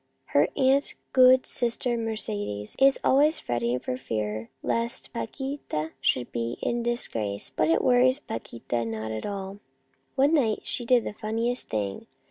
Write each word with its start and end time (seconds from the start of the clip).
Her 0.33 0.47
aunt, 0.55 0.95
good 1.13 1.45
Sister 1.45 1.95
Mercedes, 1.95 2.75
is 2.79 2.97
always 3.03 3.39
fretting 3.39 3.77
for 3.77 3.97
fear 3.97 4.49
lest 4.63 5.13
Paquita 5.13 5.91
should 6.01 6.31
be 6.31 6.57
in 6.59 6.81
disgrace, 6.81 7.51
but 7.55 7.69
it 7.69 7.83
worries 7.83 8.17
Paquita 8.17 8.83
not 8.83 9.11
at 9.11 9.27
all. 9.27 9.59
One 10.15 10.33
night 10.33 10.61
she 10.63 10.85
did 10.85 11.03
the 11.03 11.13
funniest 11.13 11.69
thing. 11.69 12.07